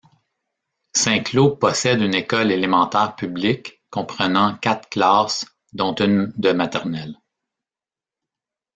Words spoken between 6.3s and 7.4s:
de maternelle.